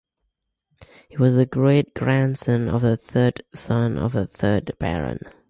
He 1.09 1.17
was 1.17 1.35
the 1.35 1.45
great-grandson 1.45 2.67
of 2.67 2.81
the 2.81 2.97
third 2.97 3.43
son 3.53 3.99
of 3.99 4.13
the 4.13 4.25
third 4.25 4.73
Baron. 4.79 5.19